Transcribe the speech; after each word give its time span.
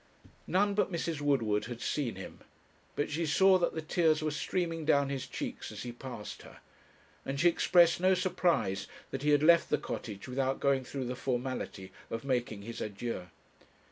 None 0.47 0.73
but 0.73 0.91
Mrs. 0.91 1.21
Woodward 1.21 1.65
had 1.65 1.79
seen 1.79 2.15
him; 2.15 2.39
but 2.95 3.11
she 3.11 3.23
saw 3.23 3.59
that 3.59 3.75
the 3.75 3.83
tears 3.83 4.23
were 4.23 4.31
streaming 4.31 4.83
down 4.83 5.09
his 5.09 5.27
cheeks 5.27 5.71
as 5.71 5.83
he 5.83 5.91
passed 5.91 6.41
her, 6.41 6.57
and 7.23 7.39
she 7.39 7.47
expressed 7.49 7.99
no 7.99 8.15
surprise 8.15 8.87
that 9.11 9.21
he 9.21 9.29
had 9.29 9.43
left 9.43 9.69
the 9.69 9.77
Cottage 9.77 10.27
without 10.27 10.59
going 10.59 10.83
through 10.83 11.05
the 11.05 11.15
formality 11.15 11.91
of 12.09 12.25
making 12.25 12.63
his 12.63 12.81
adieux. 12.81 13.27